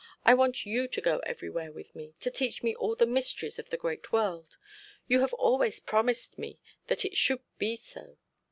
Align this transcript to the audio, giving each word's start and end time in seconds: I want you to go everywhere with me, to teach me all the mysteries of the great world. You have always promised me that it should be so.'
I 0.25 0.33
want 0.33 0.65
you 0.65 0.87
to 0.87 0.99
go 0.99 1.19
everywhere 1.27 1.71
with 1.71 1.95
me, 1.95 2.15
to 2.21 2.31
teach 2.31 2.63
me 2.63 2.73
all 2.75 2.95
the 2.95 3.05
mysteries 3.05 3.59
of 3.59 3.69
the 3.69 3.77
great 3.77 4.11
world. 4.11 4.57
You 5.07 5.19
have 5.19 5.33
always 5.35 5.79
promised 5.79 6.39
me 6.39 6.59
that 6.87 7.05
it 7.05 7.15
should 7.15 7.43
be 7.59 7.75
so.' 7.77 8.17